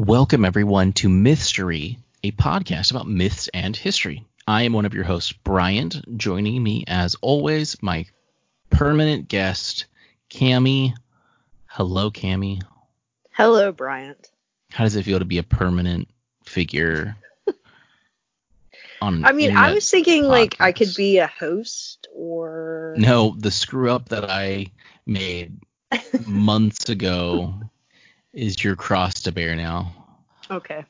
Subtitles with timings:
[0.00, 4.24] Welcome, everyone, to Mystery, a podcast about myths and history.
[4.48, 6.16] I am one of your hosts, Bryant.
[6.16, 8.06] Joining me, as always, my
[8.70, 9.84] permanent guest,
[10.30, 10.94] Cami.
[11.66, 12.62] Hello, Cami.
[13.32, 14.30] Hello, Bryant.
[14.70, 16.08] How does it feel to be a permanent
[16.46, 17.18] figure?
[19.02, 23.50] on I mean, I was thinking like I could be a host or No, the
[23.50, 24.68] screw up that I
[25.04, 25.60] made
[26.26, 27.54] months ago
[28.32, 29.92] is your cross to bear now.
[30.50, 30.84] okay.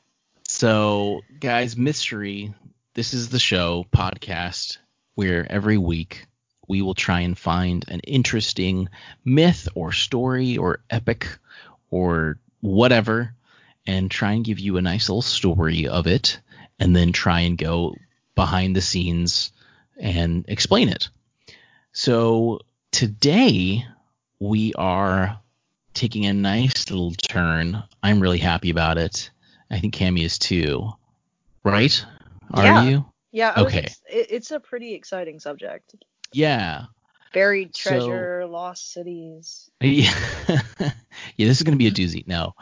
[0.48, 2.52] So, guys, mystery.
[2.94, 4.78] This is the show podcast
[5.14, 6.26] where every week
[6.66, 8.88] we will try and find an interesting
[9.24, 11.28] myth or story or epic
[11.90, 13.32] or whatever
[13.86, 16.40] and try and give you a nice little story of it
[16.78, 17.94] and then try and go
[18.34, 19.52] behind the scenes
[19.96, 21.08] and explain it.
[21.92, 22.60] So,
[22.90, 23.84] today
[24.40, 25.38] we are
[25.94, 27.82] taking a nice little turn.
[28.02, 29.30] I'm really happy about it.
[29.70, 30.90] I think Cami is too.
[31.64, 32.04] Right?
[32.52, 32.82] Are Yeah.
[32.84, 33.04] you?
[33.32, 33.52] Yeah.
[33.54, 33.86] I Okay.
[34.08, 35.94] it, it's a pretty exciting subject.
[36.32, 36.84] Yeah.
[37.32, 39.70] Buried So- treasure, lost cities.
[39.80, 40.12] Yeah.
[40.48, 42.26] yeah, this is gonna be a doozy.
[42.26, 42.54] No.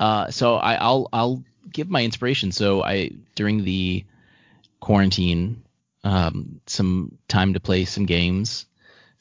[0.00, 2.52] Uh so I, I'll I'll give my inspiration.
[2.52, 4.04] So I during the
[4.80, 5.62] quarantine,
[6.04, 8.66] um, some time to play some games.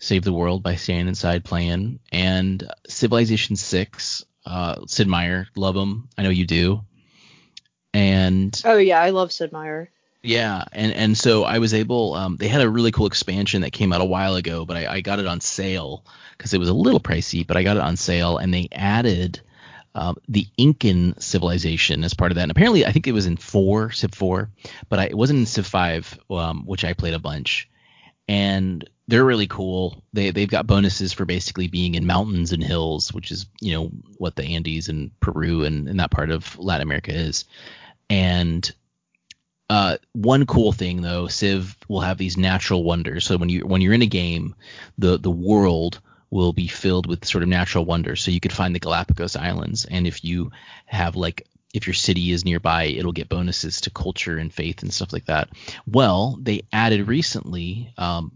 [0.03, 4.25] Save the World by staying inside playing, and Civilization Six.
[4.45, 6.09] Uh, Sid Meier, love him.
[6.17, 6.81] I know you do.
[7.93, 9.89] And Oh yeah, I love Sid Meier.
[10.21, 12.15] Yeah, and and so I was able.
[12.15, 14.95] Um, they had a really cool expansion that came out a while ago, but I,
[14.95, 16.05] I got it on sale
[16.37, 19.39] because it was a little pricey, but I got it on sale, and they added
[19.95, 22.43] um, the Incan civilization as part of that.
[22.43, 24.49] And apparently, I think it was in four Civ four,
[24.89, 27.69] but I, it wasn't in Civ five, um, which I played a bunch.
[28.27, 30.03] And they're really cool.
[30.13, 33.91] They they've got bonuses for basically being in mountains and hills, which is you know
[34.17, 37.45] what the Andes and Peru and, and that part of Latin America is.
[38.09, 38.71] And
[39.69, 43.25] uh, one cool thing though, Civ will have these natural wonders.
[43.25, 44.55] So when you when you're in a game,
[44.97, 45.99] the the world
[46.29, 48.21] will be filled with sort of natural wonders.
[48.21, 50.51] So you could find the Galapagos Islands, and if you
[50.85, 54.93] have like if your city is nearby, it'll get bonuses to culture and faith and
[54.93, 55.49] stuff like that.
[55.87, 58.31] Well, they added recently um,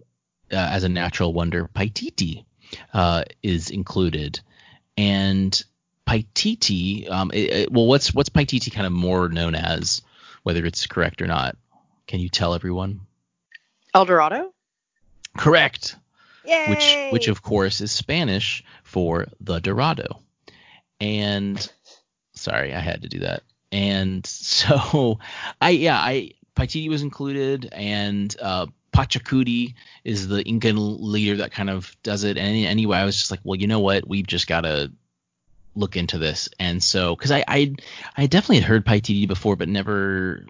[0.52, 2.46] as a natural wonder, Paititi
[2.94, 4.40] uh, is included,
[4.98, 5.64] and
[6.08, 7.10] Paititi.
[7.10, 10.02] Um, it, it- well, what's what's Paititi kind of more known as?
[10.44, 11.58] whether it's correct or not.
[12.08, 13.02] Can you tell everyone?
[13.94, 14.54] El Dorado.
[15.38, 15.98] Correct.
[16.46, 16.68] Yay!
[16.70, 20.22] Which which of course is Spanish for the Dorado.
[21.02, 21.70] And
[22.34, 23.44] sorry, I had to do that.
[23.74, 25.20] And so
[25.60, 31.70] I yeah, I Paititi was included and uh Pachacuti is the Incan leader that kind
[31.70, 32.38] of does it.
[32.38, 34.08] And anyway, I was just like, well, you know what?
[34.08, 34.92] We've just got to
[35.76, 36.50] look into this.
[36.60, 37.76] And so, because I, I
[38.18, 40.46] I definitely had heard Paititi before, but never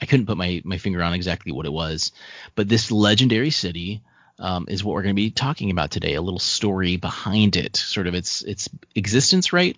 [0.00, 2.12] I couldn't put my my finger on exactly what it was.
[2.54, 4.02] But this legendary city
[4.38, 6.14] um, is what we're going to be talking about today.
[6.14, 9.76] A little story behind it, sort of its its existence, right?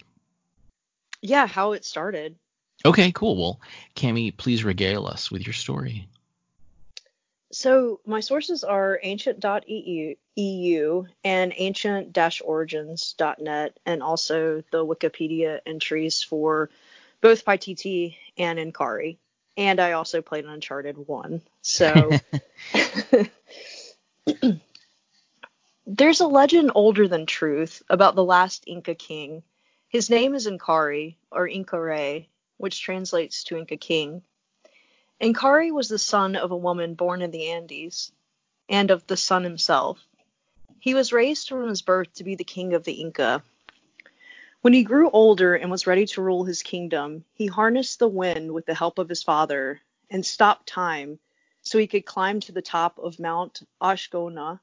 [1.23, 2.37] yeah, how it started.
[2.85, 3.37] Okay, cool.
[3.37, 3.61] Well,
[3.95, 6.09] Cami, please regale us with your story.
[7.53, 16.71] So my sources are ancient.eu and ancient-origins.net and also the Wikipedia entries for
[17.21, 19.19] both Paititi and Inkari.
[19.59, 21.43] And I also played Uncharted 1.
[21.61, 22.19] So
[25.87, 29.43] there's a legend older than truth about the last Inca king.
[29.89, 34.23] His name is Inkari or Inca Rey, which translates to Inca king.
[35.23, 38.11] Inkari was the son of a woman born in the Andes
[38.69, 40.05] and of the sun himself.
[40.81, 43.45] He was raised from his birth to be the king of the Inca.
[44.63, 48.51] When he grew older and was ready to rule his kingdom, he harnessed the wind
[48.51, 49.81] with the help of his father
[50.11, 51.21] and stopped time
[51.61, 54.59] so he could climb to the top of Mount Ashgona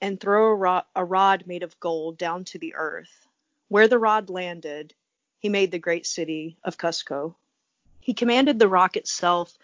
[0.00, 3.26] and throw a a rod made of gold down to the earth.
[3.66, 4.94] Where the rod landed,
[5.40, 7.34] he made the great city of Cusco.
[7.98, 9.58] He commanded the rock itself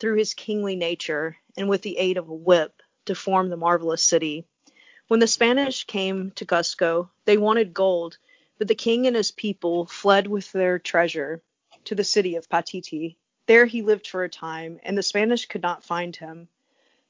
[0.00, 4.02] through his kingly nature and with the aid of a whip to form the marvelous
[4.02, 4.44] city.
[5.08, 8.18] When the Spanish came to Cusco, they wanted gold,
[8.58, 11.42] but the king and his people fled with their treasure
[11.84, 13.16] to the city of Patiti.
[13.46, 16.48] There he lived for a time, and the Spanish could not find him.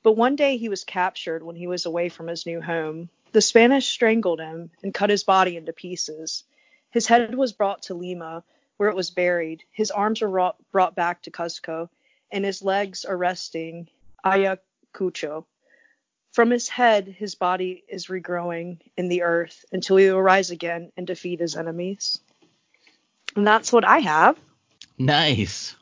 [0.03, 3.11] But one day he was captured when he was away from his new home.
[3.33, 6.45] The Spanish strangled him and cut his body into pieces.
[6.91, 8.45] His head was brought to Lima,
[8.77, 9.63] where it was buried.
[9.71, 11.89] His arms were brought, back to Cusco,
[12.33, 13.89] and his legs are resting
[14.25, 15.45] Ayacucho.
[16.33, 20.91] From his head, his body is regrowing in the earth until he will rise again
[20.97, 22.19] and defeat his enemies.
[23.37, 24.39] And that's what I have.
[24.99, 25.77] Nice.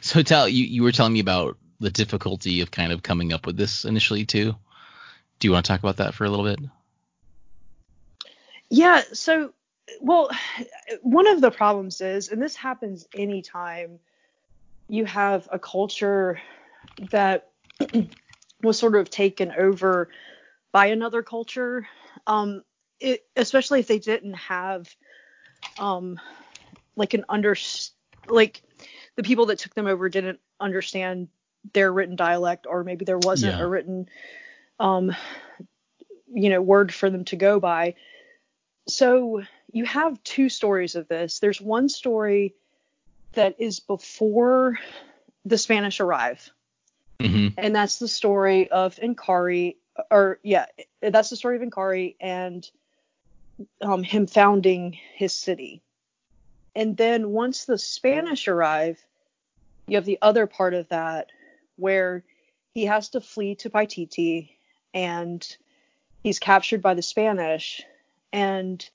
[0.00, 3.46] So tell you you were telling me about the difficulty of kind of coming up
[3.46, 4.54] with this initially too.
[5.38, 6.60] Do you want to talk about that for a little bit?
[8.68, 9.52] Yeah, so
[10.00, 10.30] well,
[11.02, 13.98] one of the problems is, and this happens anytime
[14.90, 16.40] you have a culture
[17.10, 17.50] that
[18.62, 20.10] was sort of taken over
[20.72, 21.86] by another culture,
[22.26, 22.62] um,
[23.00, 24.88] it, especially if they didn't have
[25.78, 26.18] um,
[26.96, 27.56] like an under
[28.28, 28.62] like
[29.16, 31.28] the people that took them over didn't understand
[31.72, 33.62] their written dialect or maybe there wasn't yeah.
[33.62, 34.08] a written
[34.78, 35.14] um,
[36.32, 37.94] you know word for them to go by
[38.88, 39.42] so
[39.72, 41.38] you have two stories of this.
[41.38, 42.54] There's one story
[43.32, 44.78] that is before
[45.44, 46.50] the Spanish arrive.
[47.20, 47.58] Mm-hmm.
[47.58, 49.76] And that's the story of Inkari,
[50.10, 50.66] or yeah,
[51.00, 52.68] that's the story of Inkari and
[53.82, 55.82] um, him founding his city.
[56.74, 59.04] And then once the Spanish arrive,
[59.86, 61.30] you have the other part of that
[61.76, 62.24] where
[62.72, 64.50] he has to flee to Paititi
[64.94, 65.56] and
[66.22, 67.82] he's captured by the Spanish
[68.32, 68.88] and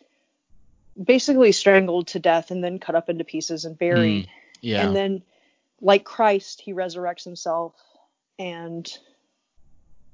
[1.02, 4.26] basically strangled to death and then cut up into pieces and buried.
[4.26, 4.30] Mm,
[4.62, 4.86] yeah.
[4.86, 5.24] And then,
[5.82, 7.74] like Christ, he resurrects himself
[8.40, 8.90] and,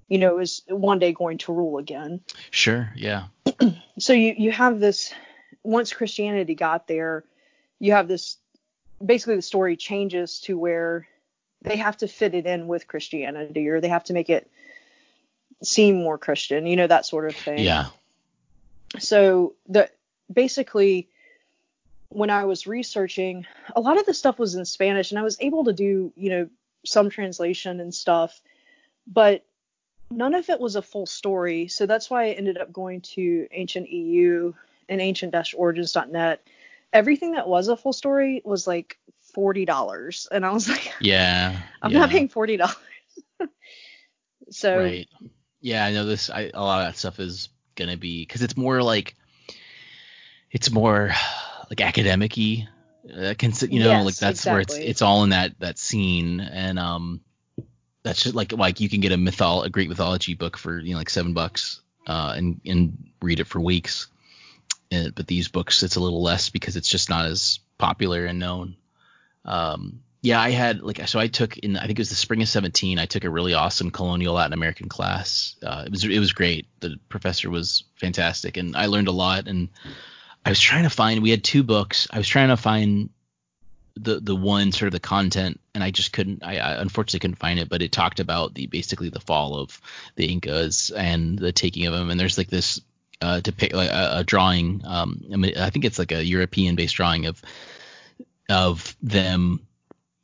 [0.07, 2.21] you know, is one day going to rule again.
[2.49, 2.91] Sure.
[2.95, 3.27] Yeah.
[3.99, 5.13] so you you have this.
[5.63, 7.23] Once Christianity got there,
[7.79, 8.37] you have this.
[9.03, 11.07] Basically, the story changes to where
[11.61, 14.49] they have to fit it in with Christianity, or they have to make it
[15.63, 16.65] seem more Christian.
[16.65, 17.59] You know that sort of thing.
[17.59, 17.87] Yeah.
[18.99, 19.89] So the
[20.33, 21.07] basically
[22.09, 23.45] when I was researching,
[23.75, 26.29] a lot of the stuff was in Spanish and I was able to do, you
[26.29, 26.49] know,
[26.85, 28.41] some translation and stuff,
[29.07, 29.45] but
[30.09, 31.67] none of it was a full story.
[31.67, 34.53] So that's why I ended up going to Ancient EU
[34.89, 36.45] and ancient-origins.net.
[36.91, 38.97] Everything that was a full story was like
[39.33, 40.27] $40.
[40.31, 41.99] And I was like, yeah, I'm yeah.
[41.99, 42.75] not paying $40.
[44.49, 45.07] so, right.
[45.61, 46.29] Yeah, I know this.
[46.29, 49.15] I, a lot of that stuff is going to be, because it's more like,
[50.51, 51.11] it's more
[51.69, 52.67] like academic-y.
[53.03, 54.51] Uh, you know, yes, like that's exactly.
[54.51, 57.21] where it's it's all in that that scene, and um,
[58.03, 60.91] that's just like like you can get a mythol a Greek mythology book for you
[60.91, 64.07] know like seven bucks, uh, and and read it for weeks.
[64.91, 68.25] And, uh, but these books, it's a little less because it's just not as popular
[68.25, 68.75] and known.
[69.45, 72.43] Um, yeah, I had like so I took in I think it was the spring
[72.43, 72.99] of 17.
[72.99, 75.55] I took a really awesome colonial Latin American class.
[75.63, 76.67] Uh, it was it was great.
[76.81, 79.47] The professor was fantastic, and I learned a lot.
[79.47, 79.69] And
[80.45, 81.21] I was trying to find.
[81.21, 82.07] We had two books.
[82.11, 83.09] I was trying to find
[83.95, 86.43] the the one sort of the content, and I just couldn't.
[86.43, 87.69] I, I unfortunately couldn't find it.
[87.69, 89.79] But it talked about the basically the fall of
[90.15, 92.09] the Incas and the taking of them.
[92.09, 92.81] And there's like this
[93.21, 94.81] uh, depict like a, a drawing.
[94.85, 97.41] Um, I, mean, I think it's like a European based drawing of
[98.49, 99.65] of them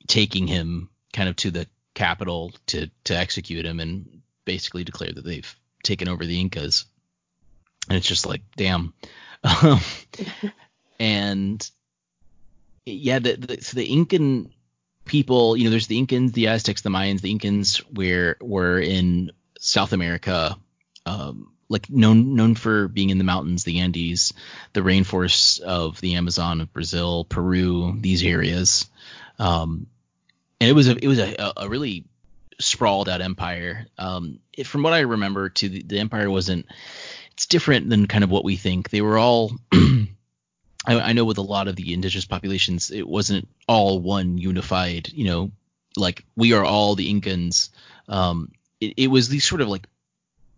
[0.08, 5.25] taking him kind of to the capital to to execute him and basically declare that
[5.25, 6.86] they've taken over the Incas.
[7.90, 8.94] And it's just like, damn,
[9.44, 9.80] um,
[11.00, 11.69] and
[12.86, 14.51] yeah, the, the, so the Incan
[15.06, 17.22] people, you know, there's the Incans, the Aztecs, the Mayans.
[17.22, 20.57] The Incans were were in South America,
[21.06, 24.34] um, like known known for being in the mountains, the Andes,
[24.74, 28.88] the rainforests of the Amazon of Brazil, Peru, these areas.
[29.40, 29.88] Um,
[30.60, 32.06] and it was a it was a, a really
[32.59, 33.88] sprawled out empire.
[33.97, 36.66] Um, it, from what I remember, to the, the empire wasn't
[37.37, 38.89] it's different than kind of what we think.
[38.89, 40.07] They were all I,
[40.87, 45.25] I know with a lot of the indigenous populations, it wasn't all one unified, you
[45.25, 45.51] know,
[45.95, 47.69] like we are all the Incans.
[48.07, 48.51] Um,
[48.81, 49.85] it, it was these sort of like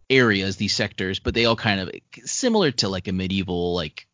[0.09, 1.91] areas, these sectors, but they all kind of
[2.23, 4.07] similar to like a medieval like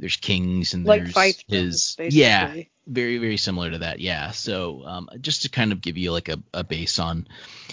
[0.00, 2.18] there's kings and like there's fiefdoms, his basically.
[2.18, 2.54] yeah
[2.86, 6.28] very very similar to that yeah so um, just to kind of give you like
[6.28, 7.28] a, a base on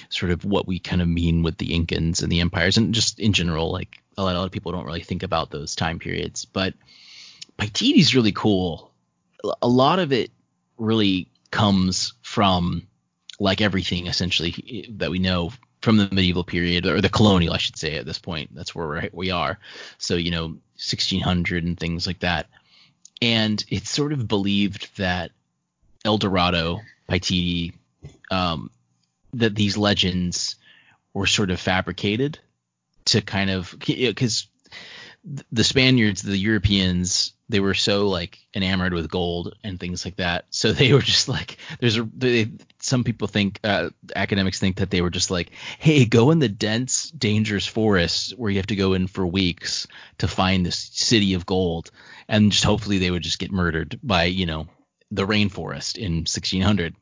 [0.10, 3.20] sort of what we kind of mean with the incans and the empires and just
[3.20, 5.98] in general like a lot, a lot of people don't really think about those time
[5.98, 6.74] periods but
[7.58, 8.92] Paititi is really cool
[9.62, 10.30] a lot of it
[10.78, 12.86] really comes from
[13.40, 17.78] like everything essentially that we know from the medieval period or the colonial I should
[17.78, 18.54] say at this point.
[18.54, 19.60] That's where we're, we are.
[19.98, 20.46] So you know
[20.78, 22.48] 1600 and things like that.
[23.22, 25.32] And it's sort of believed that
[26.06, 27.74] El Dorado, Paititi,
[28.30, 28.70] um,
[29.34, 30.56] that these legends
[31.14, 32.40] were sort of fabricated
[33.06, 34.48] to kind of because
[35.52, 40.46] the Spaniards, the Europeans, they were so like enamored with gold and things like that.
[40.50, 44.90] So they were just like, there's a, they, some people think, uh, academics think that
[44.90, 48.76] they were just like, hey, go in the dense, dangerous forests where you have to
[48.76, 49.88] go in for weeks
[50.20, 51.92] to find this city of gold,
[52.28, 54.68] and just hopefully they would just get murdered by you know
[55.12, 56.96] the rainforest in 1600.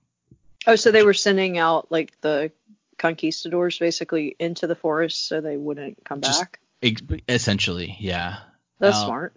[0.67, 2.51] Oh, so they were sending out like the
[2.97, 6.59] conquistadors basically into the forest so they wouldn't come Just- back.
[6.81, 8.37] Essentially, yeah.
[8.79, 9.35] That's uh, smart.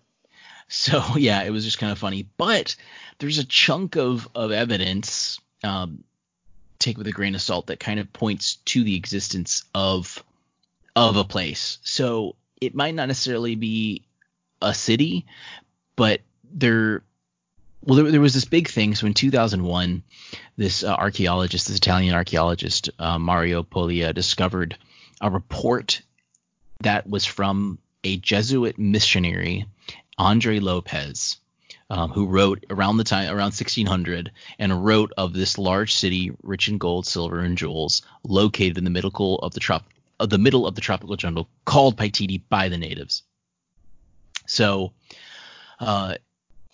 [0.68, 2.28] So yeah, it was just kind of funny.
[2.36, 2.76] But
[3.18, 6.04] there's a chunk of of evidence, um,
[6.78, 10.22] take with a grain of salt, that kind of points to the existence of
[10.94, 11.78] of a place.
[11.82, 14.02] So it might not necessarily be
[14.60, 15.26] a city,
[15.96, 16.20] but
[16.52, 17.02] there.
[17.84, 18.96] Well, there, there was this big thing.
[18.96, 20.02] So in 2001,
[20.56, 24.76] this uh, archaeologist, this Italian archaeologist, uh, Mario Polia, discovered
[25.20, 26.02] a report
[26.80, 29.66] that was from a Jesuit missionary
[30.16, 31.38] Andre Lopez,
[31.90, 36.68] um, who wrote around the time around 1600 and wrote of this large city rich
[36.68, 39.84] in gold, silver, and jewels, located in the middle of the trop
[40.20, 43.22] of the middle of the tropical jungle, called Paititi by the natives.
[44.46, 44.92] So,
[45.78, 46.16] uh,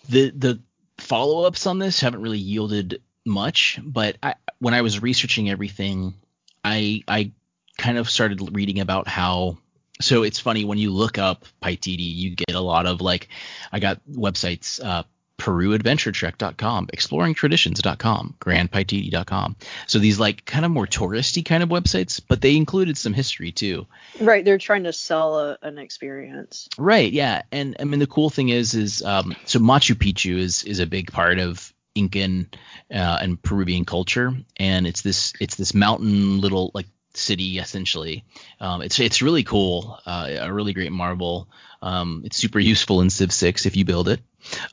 [0.09, 0.59] the the
[0.97, 6.15] follow ups on this haven't really yielded much, but I, when I was researching everything,
[6.63, 7.31] I I
[7.77, 9.57] kind of started reading about how
[10.01, 13.29] so it's funny when you look up Paititi, you get a lot of like
[13.71, 15.03] I got websites uh
[15.37, 19.55] PeruAdventureTrek.com, ExploringTraditions.com, GrandPaititi.com.
[19.87, 23.51] So these like kind of more touristy kind of websites, but they included some history
[23.51, 23.85] too.
[24.19, 26.69] Right, they're trying to sell a, an experience.
[26.77, 27.41] Right, yeah.
[27.51, 30.87] And I mean the cool thing is is um so Machu Picchu is is a
[30.87, 32.49] big part of Incan
[32.93, 36.87] uh, and Peruvian culture and it's this it's this mountain little like
[37.17, 38.23] city essentially.
[38.59, 41.47] Um, it's it's really cool, uh, a really great marble.
[41.81, 44.21] Um, it's super useful in Civ 6 if you build it.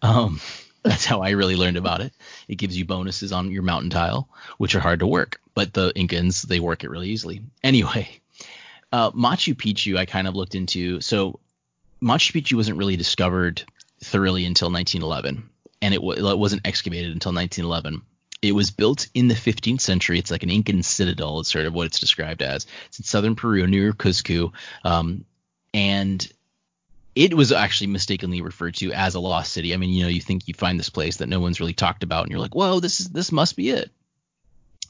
[0.00, 0.40] Um,
[0.82, 2.12] that's how I really learned about it.
[2.48, 5.92] It gives you bonuses on your mountain tile, which are hard to work, but the
[5.92, 7.42] Incans they work it really easily.
[7.62, 8.08] Anyway,
[8.90, 11.00] uh, Machu Picchu I kind of looked into.
[11.00, 11.38] So
[12.02, 13.62] Machu Picchu wasn't really discovered
[14.02, 15.48] thoroughly until 1911,
[15.80, 18.02] and it, w- it wasn't excavated until 1911.
[18.42, 20.18] It was built in the 15th century.
[20.18, 21.40] It's like an Incan citadel.
[21.40, 22.66] It's sort of what it's described as.
[22.88, 24.52] It's in southern Peru near Cuzco,
[24.84, 25.24] um,
[25.72, 26.30] and
[27.14, 29.74] it was actually mistakenly referred to as a lost city.
[29.74, 32.02] I mean, you know, you think you find this place that no one's really talked
[32.02, 33.90] about, and you're like, whoa, this is this must be it,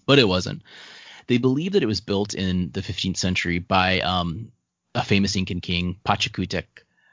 [0.07, 0.63] but it wasn't.
[1.27, 4.51] They believe that it was built in the 15th century by um,
[4.95, 6.65] a famous Incan king, Pachacutec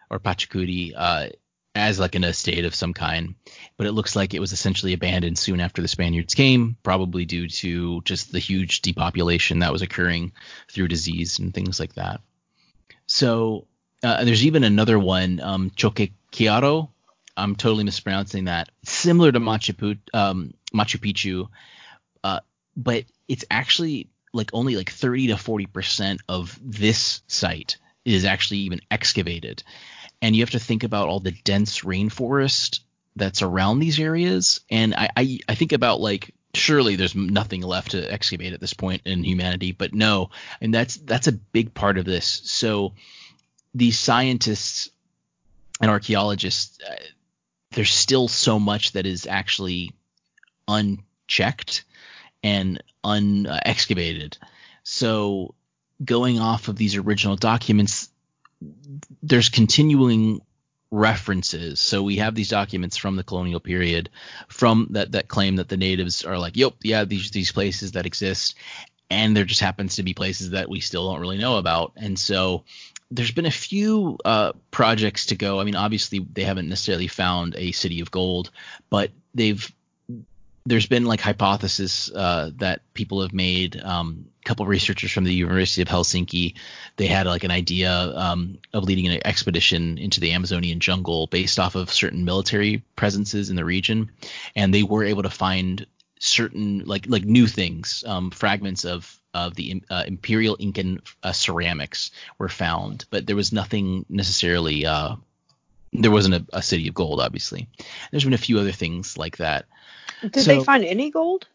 [0.10, 1.30] or Pachacuti, uh,
[1.76, 3.36] as like an estate of some kind,
[3.78, 7.48] but it looks like it was essentially abandoned soon after the Spaniards came, probably due
[7.48, 10.32] to just the huge depopulation that was occurring
[10.72, 12.22] through disease and things like that.
[13.06, 13.68] So
[14.04, 16.90] uh, there's even another one, um, Choquequirao.
[17.38, 18.70] I'm totally mispronouncing that.
[18.84, 21.48] Similar to Machu, Pu- um, Machu Picchu,
[22.24, 22.42] uh,
[22.76, 28.60] but it's actually like only like 30 to 40 percent of this site is actually
[28.60, 29.64] even excavated
[30.22, 32.80] and you have to think about all the dense rainforest
[33.16, 34.62] that's around these areas.
[34.70, 38.74] And I, I, I think about like surely there's nothing left to excavate at this
[38.74, 40.30] point in humanity, but no,
[40.62, 42.42] and that's that's a big part of this.
[42.46, 42.94] So
[43.74, 44.90] these scientists
[45.82, 46.96] and archaeologists, uh,
[47.72, 49.92] there's still so much that is actually
[50.68, 51.86] unchecked
[52.44, 54.38] and unexcavated.
[54.84, 55.54] So
[56.04, 58.10] going off of these original documents,
[59.22, 60.42] there's continuing
[60.92, 61.80] references.
[61.80, 64.10] So we have these documents from the colonial period,
[64.48, 68.06] from that that claim that the natives are like, yep, yeah, these these places that
[68.06, 68.56] exist,
[69.10, 71.94] and there just happens to be places that we still don't really know about.
[71.96, 72.64] And so
[73.12, 75.60] there's been a few uh, projects to go.
[75.60, 78.52] I mean, obviously they haven't necessarily found a city of gold,
[78.90, 79.72] but they've
[80.70, 83.82] there's been like hypothesis uh, that people have made.
[83.82, 86.54] Um, a couple researchers from the University of Helsinki,
[86.96, 91.60] they had like an idea um, of leading an expedition into the Amazonian jungle based
[91.60, 94.12] off of certain military presences in the region,
[94.56, 95.86] and they were able to find
[96.20, 102.12] certain like like new things, um, fragments of of the uh, imperial Incan uh, ceramics
[102.38, 104.86] were found, but there was nothing necessarily.
[104.86, 105.16] Uh,
[105.92, 107.68] there wasn't a, a city of gold, obviously.
[108.12, 109.66] There's been a few other things like that.
[110.22, 111.48] Did So- they find any gold?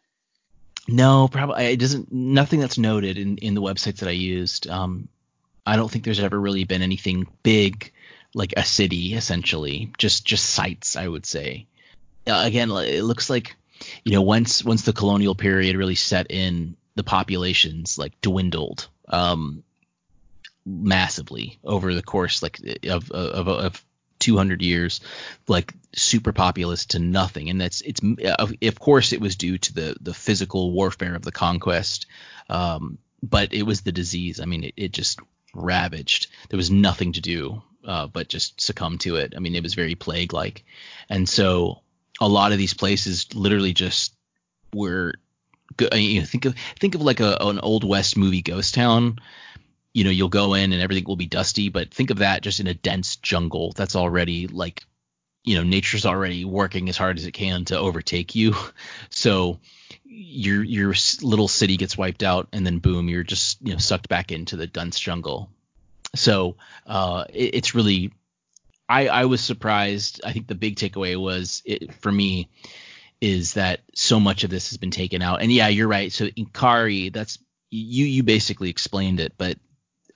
[0.87, 2.12] No, probably it doesn't.
[2.12, 4.68] Nothing that's noted in in the websites that I used.
[4.68, 5.09] Um,
[5.64, 7.90] I don't think there's ever really been anything big
[8.35, 9.92] like a city, essentially.
[9.97, 11.66] Just just sites, I would say.
[12.26, 13.56] Uh, again, it looks like
[14.04, 19.62] you know once once the colonial period really set in, the populations like dwindled um,
[20.66, 23.85] massively over the course like of of, of
[24.25, 25.00] 200 years
[25.47, 27.50] like super populous to nothing.
[27.50, 28.00] And that's it's
[28.38, 32.07] of, course it was due to the the physical warfare of the conquest
[32.49, 34.40] um, but it was the disease.
[34.40, 35.21] I mean it, it just
[35.54, 36.28] ravaged.
[36.49, 39.35] There was nothing to do uh, but just succumb to it.
[39.37, 40.64] I mean it was very plague like
[41.11, 41.83] and so
[42.19, 44.14] a lot of these places literally just
[44.73, 45.14] were
[45.93, 49.19] you know, think of think of like a an old west movie ghost town
[49.94, 52.60] you know you'll go in and everything will be dusty but think of that just
[52.60, 54.84] in a dense jungle that's already like
[55.44, 58.54] you know nature's already working as hard as it can to overtake you
[59.10, 59.58] so
[60.04, 64.08] your your little city gets wiped out and then boom you're just you know sucked
[64.08, 65.48] back into the dense jungle
[66.14, 68.12] so uh, it, it's really
[68.88, 70.20] I, I was surprised.
[70.24, 72.48] I think the big takeaway was it, for me
[73.20, 75.40] is that so much of this has been taken out.
[75.40, 76.12] And yeah, you're right.
[76.12, 77.38] So Inkari, that's
[77.70, 79.58] you you basically explained it, but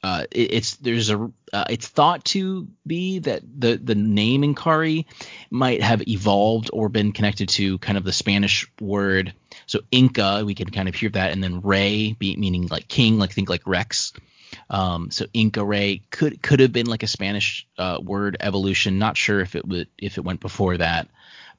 [0.03, 5.07] uh, it, it's there's a uh, it's thought to be that the the name Inkari
[5.51, 9.35] might have evolved or been connected to kind of the Spanish word.
[9.67, 13.19] So Inca, we can kind of hear that, and then Rey, be, meaning like king,
[13.19, 14.13] like think like Rex.
[14.71, 18.99] Um, so Inca Rey could could have been like a Spanish uh, word evolution.
[18.99, 21.09] Not sure if it would if it went before that,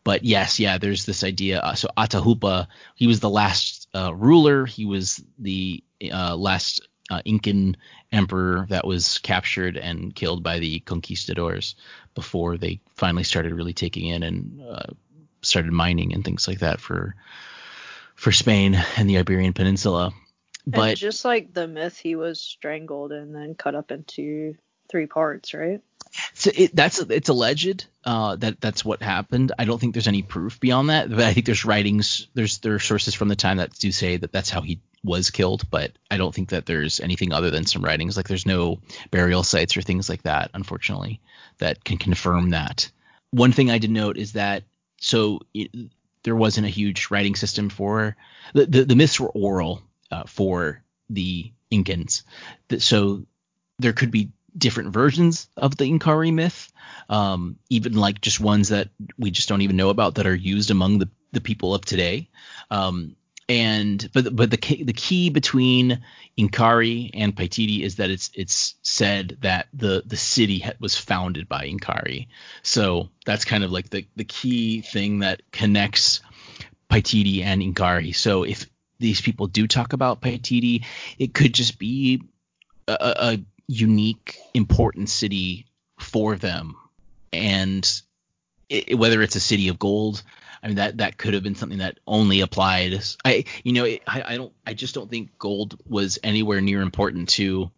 [0.06, 0.78] but yes, yeah.
[0.78, 1.60] There's this idea.
[1.60, 4.66] Uh, so Atahualpa, he was the last uh, ruler.
[4.66, 7.78] He was the last uh, Incan
[8.12, 11.76] emperor that was captured and killed by the conquistadors
[12.16, 14.88] before they finally started really taking in and uh,
[15.42, 17.16] started mining and things like that for
[18.16, 20.12] for Spain and the Iberian Peninsula.
[20.68, 24.56] But and just like the myth, he was strangled and then cut up into
[24.90, 25.82] three parts, right?
[26.34, 29.52] So it, that's it's alleged uh, that that's what happened.
[29.58, 32.76] I don't think there's any proof beyond that, but I think there's writings, there's there
[32.76, 35.92] are sources from the time that do say that that's how he was killed, but
[36.12, 38.18] I don't think that there's anything other than some writings.
[38.18, 38.80] Like there's no
[39.12, 41.22] burial sites or things like that, unfortunately,
[41.60, 42.90] that can confirm that.
[43.32, 44.64] One thing I did note is that
[45.00, 45.72] so it,
[46.24, 48.18] there wasn't a huge writing system for
[48.54, 52.24] the, the, the myths were oral uh, for the Incans.
[52.80, 53.26] So
[53.78, 56.72] there could be different versions of the Inkari myth,
[57.08, 60.72] um, even like just ones that we just don't even know about that are used
[60.72, 62.30] among the, the people of today.
[62.70, 63.16] Um,
[63.50, 66.02] and but but the key, the key between
[66.38, 71.68] Inkari and Paititi is that it's it's said that the the city was founded by
[71.68, 72.28] Inkari.
[72.62, 76.22] So that's kind of like the the key thing that connects
[76.92, 78.16] Paititi and Inkari.
[78.16, 78.70] So if
[79.00, 80.86] these people do talk about Paititi,
[81.18, 82.22] it could just be
[82.88, 85.66] a, a unique, important city
[86.00, 86.76] for them,
[87.34, 87.90] and
[88.70, 90.22] it, whether it's a city of gold.
[90.62, 93.04] I mean that that could have been something that only applied.
[93.24, 97.30] I you know I, I don't I just don't think gold was anywhere near important
[97.30, 97.72] to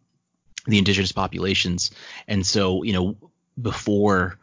[0.68, 1.92] the indigenous populations,
[2.28, 3.18] and so you know
[3.62, 4.38] before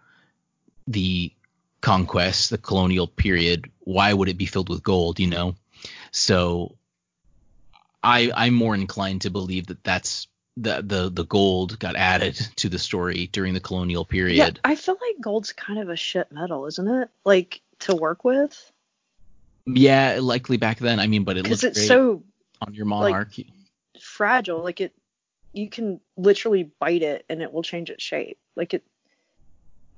[0.86, 1.32] the
[1.80, 5.20] conquest, the colonial period, why would it be filled with gold?
[5.20, 5.54] You know,
[6.10, 6.76] so
[8.02, 12.68] I I'm more inclined to believe that that's the the the gold got added to
[12.68, 14.36] the story during the colonial period.
[14.36, 17.10] Yeah, I feel like gold's kind of a shit metal, isn't it?
[17.24, 18.72] Like to work with.
[19.66, 20.98] Yeah, likely back then.
[20.98, 22.22] I mean, but it looks it's so
[22.62, 23.36] on your monarch.
[23.36, 23.46] Like,
[24.00, 24.62] fragile.
[24.62, 24.94] Like it,
[25.52, 28.38] you can literally bite it and it will change its shape.
[28.56, 28.84] Like it,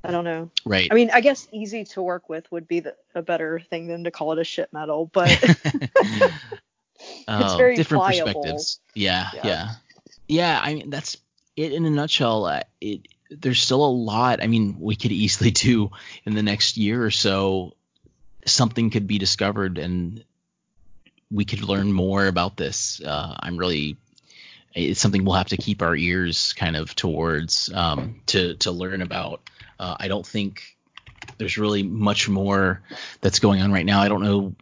[0.03, 0.51] I don't know.
[0.65, 0.89] Right.
[0.91, 4.05] I mean, I guess easy to work with would be the, a better thing than
[4.05, 6.33] to call it a shit metal, but it's
[7.29, 8.43] um, very different pliable.
[8.43, 8.81] perspectives.
[8.95, 9.71] Yeah, yeah, yeah,
[10.29, 10.61] yeah.
[10.63, 11.17] I mean, that's
[11.57, 12.47] it in a nutshell.
[12.47, 14.43] Uh, it there's still a lot.
[14.43, 15.91] I mean, we could easily do
[16.25, 17.75] in the next year or so.
[18.47, 20.25] Something could be discovered, and
[21.31, 23.01] we could learn more about this.
[23.01, 23.97] Uh, I'm really
[24.75, 29.03] it's something we'll have to keep our ears kind of towards um, to to learn
[29.03, 29.49] about.
[29.79, 30.77] Uh, I don't think
[31.39, 32.83] there's really much more
[33.21, 34.01] that's going on right now.
[34.01, 34.55] I don't know.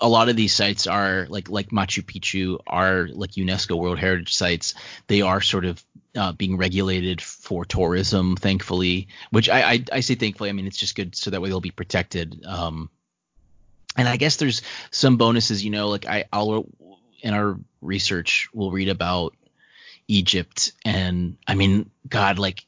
[0.00, 4.34] A lot of these sites are like like Machu Picchu are like UNESCO World Heritage
[4.34, 4.74] sites.
[5.06, 5.82] They are sort of
[6.16, 9.08] uh, being regulated for tourism, thankfully.
[9.30, 10.50] Which I, I, I say thankfully.
[10.50, 12.44] I mean it's just good so that way they'll be protected.
[12.46, 12.90] Um,
[13.96, 15.64] and I guess there's some bonuses.
[15.64, 16.66] You know, like I I'll
[17.22, 19.34] in our research we'll read about
[20.08, 22.64] Egypt and I mean God like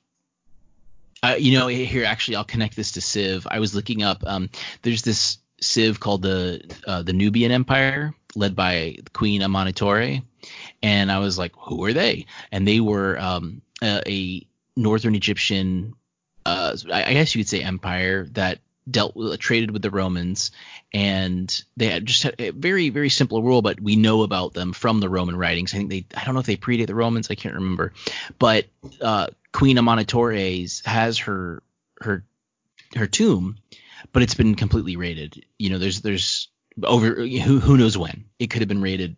[1.22, 3.46] uh, you know, here actually, I'll connect this to Civ.
[3.50, 4.22] I was looking up.
[4.24, 4.50] Um,
[4.82, 10.22] there's this Civ called the uh, the Nubian Empire, led by Queen Amanitore,
[10.83, 12.27] and I was like, who are they?
[12.53, 14.46] And they were um, a, a,
[14.79, 15.94] northern Egyptian,
[16.44, 20.51] uh, I guess you could say empire that dealt with, traded with the Romans,
[20.92, 24.72] and they had just had a very very simple rule, but we know about them
[24.72, 25.75] from the Roman writings.
[25.75, 27.92] I think they I don't know if they predate the Romans, I can't remember,
[28.38, 28.66] but
[29.01, 31.62] uh, Queen Amanitores has her
[32.01, 32.25] her
[32.94, 33.57] her tomb,
[34.12, 35.44] but it's been completely raided.
[35.59, 36.49] You know, there's there's
[36.82, 39.16] over who who knows when it could have been raided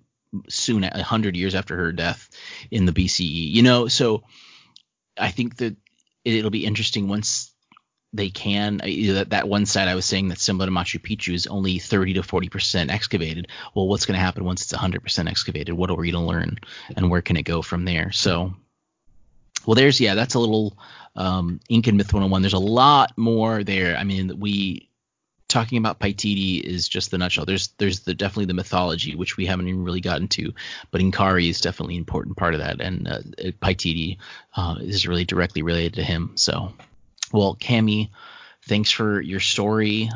[0.49, 2.29] soon, a hundred years after her death
[2.71, 3.53] in the BCE.
[3.53, 4.23] You know, so
[5.19, 5.77] I think that
[6.25, 7.53] it'll be interesting once
[8.13, 11.47] they can that, that one site I was saying that's similar to Machu Picchu is
[11.47, 13.49] only 30 to 40 percent excavated.
[13.75, 15.73] Well, what's going to happen once it's 100 percent excavated?
[15.73, 16.59] What are we going to learn,
[16.97, 18.13] and where can it go from there?
[18.13, 18.55] So,
[19.67, 20.79] well, there's yeah, that's a little
[21.17, 22.43] um, Incan Myth 101.
[22.43, 23.97] There's a lot more there.
[23.97, 24.88] I mean, we
[25.49, 27.47] talking about Paititi is just the nutshell.
[27.47, 30.53] There's there's the definitely the mythology which we haven't even really gotten to,
[30.91, 33.21] but Inkari is definitely an important part of that, and uh,
[33.63, 34.19] Paititi
[34.57, 36.33] uh, is really directly related to him.
[36.37, 36.73] So
[37.33, 38.11] well, Cami,
[38.67, 40.11] thanks for your story.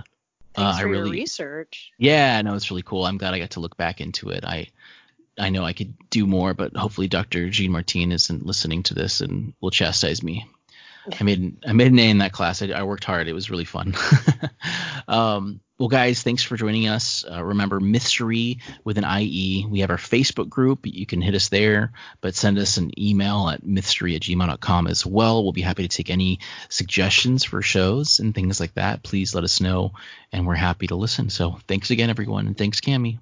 [0.54, 1.92] Thanks uh, for I really, your research.
[1.98, 3.06] Yeah, no, it's really cool.
[3.06, 4.44] I'm glad I got to look back into it.
[4.44, 4.68] I
[5.38, 7.48] I know I could do more, but hopefully Dr.
[7.48, 10.46] Jean Martin isn't listening to this and will chastise me.
[11.18, 12.62] I made I made an A in that class.
[12.62, 13.28] I, I worked hard.
[13.28, 13.94] It was really fun.
[15.08, 17.24] um, well, guys, thanks for joining us.
[17.28, 19.66] Uh, remember, Mystery with an IE.
[19.68, 20.86] We have our Facebook group.
[20.86, 25.04] You can hit us there, but send us an email at mystery at gmail.com as
[25.04, 25.42] well.
[25.42, 26.38] We'll be happy to take any
[26.68, 29.02] suggestions for shows and things like that.
[29.02, 29.92] Please let us know,
[30.30, 31.30] and we're happy to listen.
[31.30, 33.18] So thanks again, everyone, and thanks, Cami.